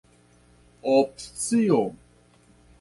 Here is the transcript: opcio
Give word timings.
opcio 0.93 1.79